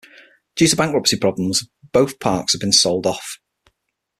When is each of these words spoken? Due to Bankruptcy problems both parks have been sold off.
Due 0.55 0.67
to 0.67 0.75
Bankruptcy 0.75 1.15
problems 1.15 1.69
both 1.93 2.19
parks 2.19 2.53
have 2.53 2.59
been 2.59 2.71
sold 2.71 3.05
off. 3.05 3.37